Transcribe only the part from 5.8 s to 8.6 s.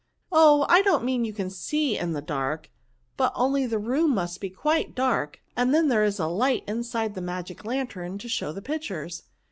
there is a light inside the magic lantern to show